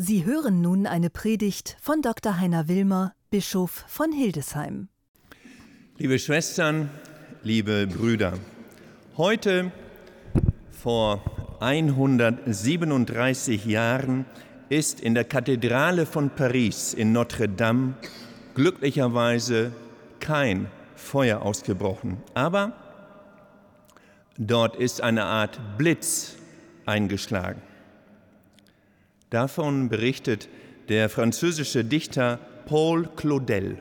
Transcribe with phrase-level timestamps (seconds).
[0.00, 2.38] Sie hören nun eine Predigt von Dr.
[2.38, 4.86] Heiner Wilmer, Bischof von Hildesheim.
[5.96, 6.88] Liebe Schwestern,
[7.42, 8.34] liebe Brüder,
[9.16, 9.72] heute
[10.70, 11.20] vor
[11.58, 14.24] 137 Jahren
[14.68, 17.94] ist in der Kathedrale von Paris in Notre Dame
[18.54, 19.72] glücklicherweise
[20.20, 22.72] kein Feuer ausgebrochen, aber
[24.38, 26.36] dort ist eine Art Blitz
[26.86, 27.60] eingeschlagen.
[29.30, 30.48] Davon berichtet
[30.88, 33.78] der französische Dichter Paul Claudel,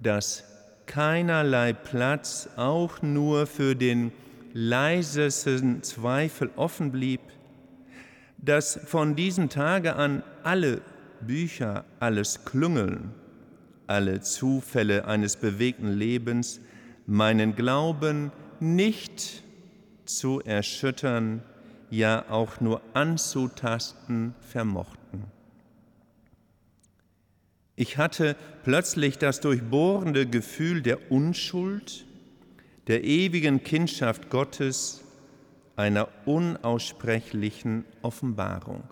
[0.00, 0.44] dass
[0.86, 4.12] keinerlei Platz auch nur für den
[4.52, 7.20] leisesten Zweifel offen blieb,
[8.38, 10.80] dass von diesem Tage an alle
[11.20, 13.12] Bücher, alles Klüngeln,
[13.86, 16.60] alle Zufälle eines bewegten Lebens
[17.06, 19.42] meinen Glauben nicht
[20.04, 21.42] zu erschüttern,
[21.90, 25.24] ja auch nur anzutasten vermochten.
[27.76, 32.04] Ich hatte plötzlich das durchbohrende Gefühl der Unschuld,
[32.86, 35.02] der ewigen Kindschaft Gottes,
[35.76, 38.84] einer unaussprechlichen Offenbarung.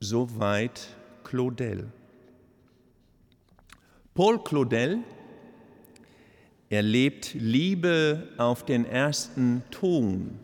[0.00, 0.88] Soweit
[1.22, 1.92] Claudel.
[4.18, 4.98] Paul Claudel
[6.70, 10.40] erlebt Liebe auf den ersten Ton.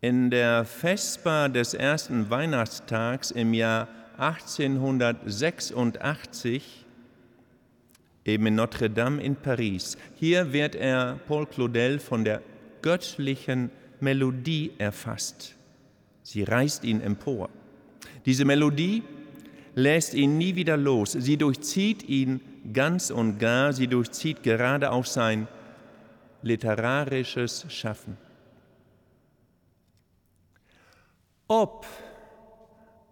[0.00, 6.86] In der Vesper des ersten Weihnachtstags im Jahr 1886,
[8.24, 12.40] eben in Notre Dame in Paris, hier wird er, Paul Claudel, von der
[12.80, 15.56] göttlichen Melodie erfasst.
[16.22, 17.50] Sie reißt ihn empor.
[18.24, 19.02] Diese Melodie
[19.78, 21.12] lässt ihn nie wieder los.
[21.12, 22.40] Sie durchzieht ihn
[22.72, 25.46] ganz und gar, sie durchzieht gerade auch sein
[26.42, 28.16] literarisches Schaffen.
[31.46, 31.86] Ob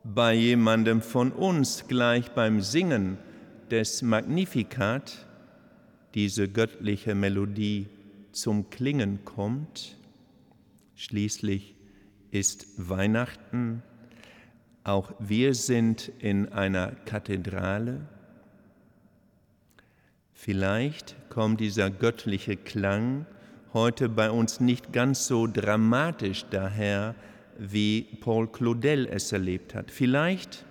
[0.02, 3.18] bei jemandem von uns gleich beim Singen
[3.70, 5.24] des Magnificat
[6.14, 7.86] diese göttliche Melodie
[8.32, 9.96] zum Klingen kommt,
[10.96, 11.76] schließlich
[12.30, 13.82] ist Weihnachten
[14.86, 18.06] auch wir sind in einer Kathedrale.
[20.32, 23.26] Vielleicht kommt dieser göttliche Klang
[23.72, 27.16] heute bei uns nicht ganz so dramatisch daher,
[27.58, 29.90] wie Paul Claudel es erlebt hat.
[29.90, 30.64] Vielleicht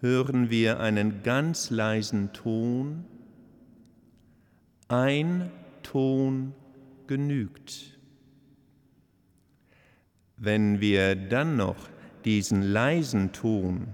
[0.00, 3.04] hören wir einen ganz leisen Ton.
[4.88, 5.50] Ein
[5.84, 6.54] Ton
[7.06, 7.98] genügt.
[10.36, 11.76] Wenn wir dann noch
[12.24, 13.88] diesen leisen Ton,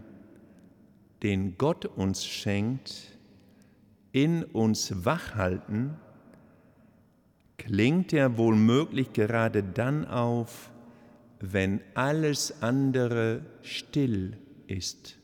[1.23, 3.19] den Gott uns schenkt,
[4.12, 5.96] in uns wachhalten,
[7.58, 10.70] klingt er wohlmöglich gerade dann auf,
[11.40, 15.19] wenn alles andere still ist.